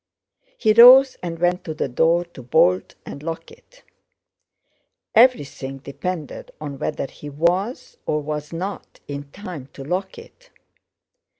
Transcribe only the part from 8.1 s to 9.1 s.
was not,